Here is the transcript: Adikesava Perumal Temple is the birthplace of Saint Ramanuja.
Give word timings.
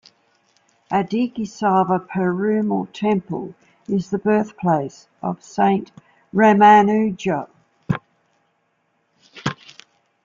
Adikesava 0.89 1.99
Perumal 2.07 2.91
Temple 2.91 3.53
is 3.87 4.09
the 4.09 4.17
birthplace 4.17 5.07
of 5.21 5.43
Saint 5.43 5.91
Ramanuja. 6.33 7.47